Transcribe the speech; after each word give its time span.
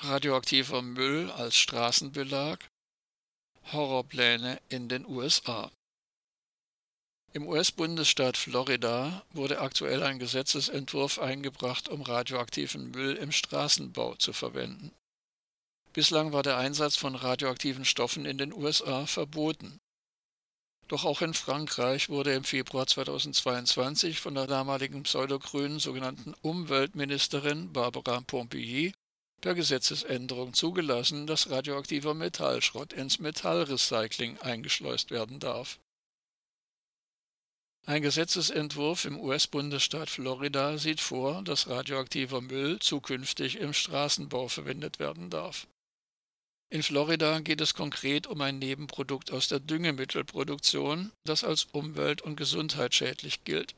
Radioaktiver 0.00 0.82
Müll 0.82 1.30
als 1.30 1.56
Straßenbelag 1.56 2.58
Horrorpläne 3.72 4.60
in 4.68 4.90
den 4.90 5.06
USA 5.06 5.70
Im 7.32 7.48
US-Bundesstaat 7.48 8.36
Florida 8.36 9.24
wurde 9.32 9.58
aktuell 9.58 10.02
ein 10.02 10.18
Gesetzesentwurf 10.18 11.18
eingebracht, 11.18 11.88
um 11.88 12.02
radioaktiven 12.02 12.90
Müll 12.90 13.16
im 13.16 13.32
Straßenbau 13.32 14.16
zu 14.16 14.34
verwenden. 14.34 14.92
Bislang 15.94 16.30
war 16.30 16.42
der 16.42 16.58
Einsatz 16.58 16.96
von 16.96 17.14
radioaktiven 17.14 17.86
Stoffen 17.86 18.26
in 18.26 18.36
den 18.36 18.52
USA 18.52 19.06
verboten. 19.06 19.78
Doch 20.88 21.06
auch 21.06 21.22
in 21.22 21.32
Frankreich 21.32 22.10
wurde 22.10 22.34
im 22.34 22.44
Februar 22.44 22.86
2022 22.86 24.20
von 24.20 24.34
der 24.34 24.46
damaligen 24.46 25.04
pseudogrünen 25.04 25.78
sogenannten 25.78 26.34
Umweltministerin 26.42 27.72
Barbara 27.72 28.20
Pompili 28.20 28.92
per 29.46 29.54
Gesetzesänderung 29.54 30.54
zugelassen, 30.54 31.28
dass 31.28 31.48
radioaktiver 31.50 32.14
Metallschrott 32.14 32.92
ins 32.92 33.20
Metallrecycling 33.20 34.38
eingeschleust 34.38 35.12
werden 35.12 35.38
darf. 35.38 35.78
Ein 37.86 38.02
Gesetzesentwurf 38.02 39.04
im 39.04 39.20
US-Bundesstaat 39.20 40.10
Florida 40.10 40.78
sieht 40.78 41.00
vor, 41.00 41.42
dass 41.42 41.68
radioaktiver 41.68 42.40
Müll 42.40 42.80
zukünftig 42.80 43.60
im 43.60 43.72
Straßenbau 43.72 44.48
verwendet 44.48 44.98
werden 44.98 45.30
darf. 45.30 45.68
In 46.68 46.82
Florida 46.82 47.38
geht 47.38 47.60
es 47.60 47.74
konkret 47.74 48.26
um 48.26 48.40
ein 48.40 48.58
Nebenprodukt 48.58 49.30
aus 49.30 49.46
der 49.46 49.60
Düngemittelproduktion, 49.60 51.12
das 51.24 51.44
als 51.44 51.68
umwelt- 51.70 52.22
und 52.22 52.34
gesundheitsschädlich 52.34 53.44
gilt. 53.44 53.76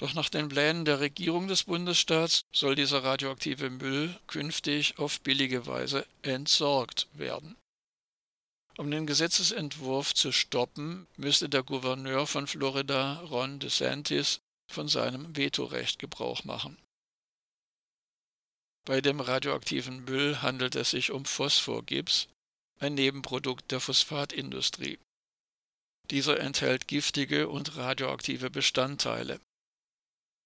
Doch 0.00 0.14
nach 0.14 0.30
den 0.30 0.48
Plänen 0.48 0.86
der 0.86 1.00
Regierung 1.00 1.46
des 1.46 1.64
Bundesstaats 1.64 2.46
soll 2.52 2.74
dieser 2.74 3.04
radioaktive 3.04 3.68
Müll 3.68 4.18
künftig 4.28 4.98
auf 4.98 5.20
billige 5.20 5.66
Weise 5.66 6.06
entsorgt 6.22 7.06
werden. 7.12 7.54
Um 8.78 8.90
den 8.90 9.06
Gesetzesentwurf 9.06 10.14
zu 10.14 10.32
stoppen, 10.32 11.06
müsste 11.18 11.50
der 11.50 11.62
Gouverneur 11.62 12.26
von 12.26 12.46
Florida, 12.46 13.20
Ron 13.24 13.58
DeSantis, 13.58 14.40
von 14.72 14.88
seinem 14.88 15.36
Vetorecht 15.36 15.98
Gebrauch 15.98 16.44
machen. 16.44 16.78
Bei 18.86 19.02
dem 19.02 19.20
radioaktiven 19.20 20.06
Müll 20.06 20.40
handelt 20.40 20.76
es 20.76 20.92
sich 20.92 21.10
um 21.10 21.26
Phosphorgips, 21.26 22.26
ein 22.78 22.94
Nebenprodukt 22.94 23.70
der 23.70 23.80
Phosphatindustrie. 23.80 24.98
Dieser 26.10 26.40
enthält 26.40 26.88
giftige 26.88 27.50
und 27.50 27.76
radioaktive 27.76 28.48
Bestandteile. 28.48 29.40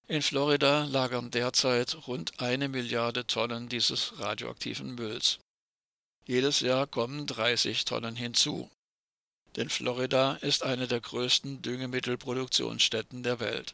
In 0.07 0.21
Florida 0.21 0.85
lagern 0.85 1.31
derzeit 1.31 2.07
rund 2.07 2.39
eine 2.39 2.67
Milliarde 2.67 3.25
Tonnen 3.25 3.69
dieses 3.69 4.19
radioaktiven 4.19 4.93
Mülls. 4.93 5.39
Jedes 6.25 6.59
Jahr 6.59 6.85
kommen 6.85 7.25
30 7.25 7.85
Tonnen 7.85 8.15
hinzu. 8.15 8.69
Denn 9.55 9.69
Florida 9.69 10.35
ist 10.41 10.61
eine 10.61 10.87
der 10.87 11.01
größten 11.01 11.63
Düngemittelproduktionsstätten 11.63 13.23
der 13.23 13.39
Welt. 13.39 13.73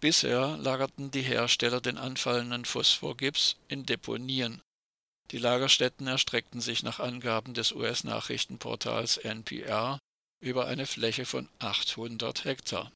Bisher 0.00 0.56
lagerten 0.56 1.10
die 1.10 1.22
Hersteller 1.22 1.80
den 1.82 1.98
anfallenden 1.98 2.64
Phosphorgips 2.64 3.56
in 3.68 3.84
Deponien. 3.84 4.62
Die 5.30 5.38
Lagerstätten 5.38 6.06
erstreckten 6.06 6.62
sich 6.62 6.82
nach 6.82 7.00
Angaben 7.00 7.52
des 7.52 7.72
US-Nachrichtenportals 7.72 9.18
NPR 9.18 9.98
über 10.40 10.66
eine 10.68 10.86
Fläche 10.86 11.26
von 11.26 11.50
800 11.58 12.44
Hektar. 12.44 12.92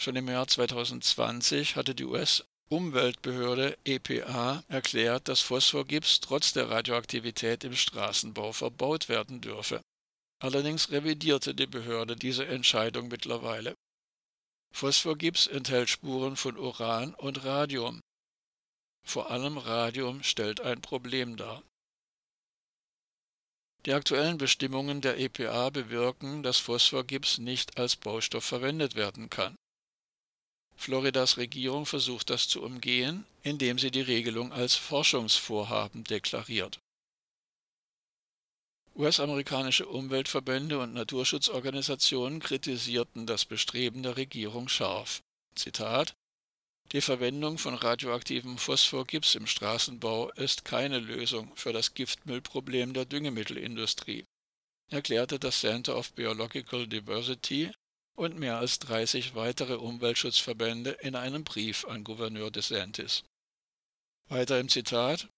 Schon 0.00 0.14
im 0.14 0.28
Jahr 0.28 0.46
2020 0.46 1.74
hatte 1.74 1.92
die 1.92 2.04
US-Umweltbehörde 2.04 3.76
EPA 3.84 4.62
erklärt, 4.68 5.26
dass 5.26 5.40
Phosphorgips 5.40 6.20
trotz 6.20 6.52
der 6.52 6.70
Radioaktivität 6.70 7.64
im 7.64 7.74
Straßenbau 7.74 8.52
verbaut 8.52 9.08
werden 9.08 9.40
dürfe. 9.40 9.80
Allerdings 10.40 10.92
revidierte 10.92 11.52
die 11.52 11.66
Behörde 11.66 12.14
diese 12.14 12.46
Entscheidung 12.46 13.08
mittlerweile. 13.08 13.74
Phosphorgips 14.72 15.48
enthält 15.48 15.88
Spuren 15.88 16.36
von 16.36 16.56
Uran 16.56 17.14
und 17.14 17.44
Radium. 17.44 18.00
Vor 19.04 19.32
allem 19.32 19.58
Radium 19.58 20.22
stellt 20.22 20.60
ein 20.60 20.80
Problem 20.80 21.36
dar. 21.36 21.64
Die 23.84 23.94
aktuellen 23.94 24.38
Bestimmungen 24.38 25.00
der 25.00 25.18
EPA 25.18 25.70
bewirken, 25.70 26.44
dass 26.44 26.58
Phosphorgips 26.58 27.38
nicht 27.38 27.78
als 27.78 27.96
Baustoff 27.96 28.44
verwendet 28.44 28.94
werden 28.94 29.28
kann. 29.28 29.56
Floridas 30.78 31.36
Regierung 31.36 31.86
versucht 31.86 32.30
das 32.30 32.48
zu 32.48 32.62
umgehen, 32.62 33.26
indem 33.42 33.78
sie 33.78 33.90
die 33.90 34.00
Regelung 34.00 34.52
als 34.52 34.76
Forschungsvorhaben 34.76 36.04
deklariert. 36.04 36.78
US-amerikanische 38.94 39.86
Umweltverbände 39.86 40.78
und 40.78 40.94
Naturschutzorganisationen 40.94 42.40
kritisierten 42.40 43.26
das 43.26 43.44
Bestreben 43.44 44.02
der 44.02 44.16
Regierung 44.16 44.68
scharf. 44.68 45.20
Zitat 45.56 46.14
Die 46.92 47.00
Verwendung 47.00 47.58
von 47.58 47.74
radioaktivem 47.74 48.56
Phosphorgips 48.56 49.34
im 49.34 49.46
Straßenbau 49.46 50.30
ist 50.32 50.64
keine 50.64 51.00
Lösung 51.00 51.54
für 51.56 51.72
das 51.72 51.94
Giftmüllproblem 51.94 52.94
der 52.94 53.04
Düngemittelindustrie, 53.04 54.24
erklärte 54.90 55.38
das 55.38 55.60
Center 55.60 55.96
of 55.96 56.12
Biological 56.12 56.86
Diversity 56.86 57.72
und 58.18 58.38
mehr 58.38 58.58
als 58.58 58.80
30 58.80 59.36
weitere 59.36 59.74
Umweltschutzverbände 59.74 60.90
in 60.90 61.14
einem 61.14 61.44
Brief 61.44 61.84
an 61.84 62.02
Gouverneur 62.02 62.50
DeSantis. 62.50 63.22
Weiter 64.28 64.58
im 64.58 64.68
Zitat 64.68 65.28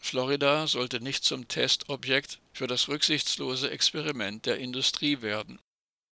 Florida 0.00 0.66
sollte 0.66 1.00
nicht 1.00 1.24
zum 1.24 1.46
Testobjekt 1.46 2.38
für 2.52 2.66
das 2.66 2.88
rücksichtslose 2.88 3.70
Experiment 3.70 4.46
der 4.46 4.58
Industrie 4.58 5.20
werden. 5.20 5.58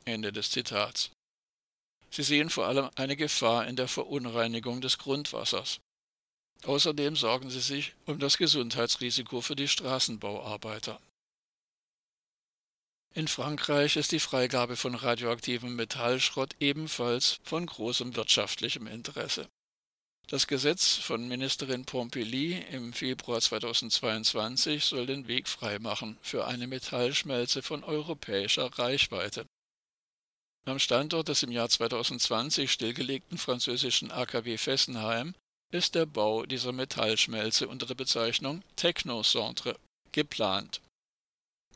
Ende 0.04 0.32
des 0.32 0.50
Zitats. 0.50 1.10
Sie 2.10 2.22
sehen 2.22 2.50
vor 2.50 2.66
allem 2.66 2.90
eine 2.94 3.16
Gefahr 3.16 3.66
in 3.66 3.76
der 3.76 3.88
Verunreinigung 3.88 4.80
des 4.80 4.98
Grundwassers. 4.98 5.80
Außerdem 6.64 7.16
sorgen 7.16 7.50
sie 7.50 7.60
sich 7.60 7.94
um 8.06 8.18
das 8.18 8.38
Gesundheitsrisiko 8.38 9.40
für 9.40 9.56
die 9.56 9.68
Straßenbauarbeiter. 9.68 11.00
In 13.16 13.28
Frankreich 13.28 13.96
ist 13.96 14.12
die 14.12 14.20
Freigabe 14.20 14.76
von 14.76 14.94
radioaktivem 14.94 15.74
Metallschrott 15.74 16.54
ebenfalls 16.60 17.38
von 17.44 17.64
großem 17.64 18.14
wirtschaftlichem 18.14 18.86
Interesse. 18.86 19.48
Das 20.26 20.46
Gesetz 20.46 20.96
von 20.96 21.26
Ministerin 21.26 21.86
Pompili 21.86 22.62
im 22.72 22.92
Februar 22.92 23.40
2022 23.40 24.84
soll 24.84 25.06
den 25.06 25.28
Weg 25.28 25.48
freimachen 25.48 26.18
für 26.20 26.46
eine 26.46 26.66
Metallschmelze 26.66 27.62
von 27.62 27.84
europäischer 27.84 28.66
Reichweite. 28.78 29.46
Am 30.66 30.78
Standort 30.78 31.28
des 31.28 31.42
im 31.42 31.52
Jahr 31.52 31.70
2020 31.70 32.70
stillgelegten 32.70 33.38
französischen 33.38 34.10
AKW 34.10 34.58
Fessenheim 34.58 35.34
ist 35.72 35.94
der 35.94 36.04
Bau 36.04 36.44
dieser 36.44 36.72
Metallschmelze 36.72 37.66
unter 37.66 37.86
der 37.86 37.94
Bezeichnung 37.94 38.62
Technocentre 38.76 39.78
geplant. 40.12 40.82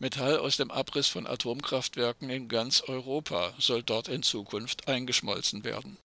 Metall 0.00 0.38
aus 0.38 0.56
dem 0.56 0.71
Abriss 0.71 1.09
von 1.09 1.27
Atomkraftwerken 1.27 2.31
in 2.31 2.49
ganz 2.49 2.81
Europa 2.81 3.53
soll 3.59 3.83
dort 3.83 4.09
in 4.09 4.22
Zukunft 4.22 4.88
eingeschmolzen 4.88 5.62
werden 5.62 5.99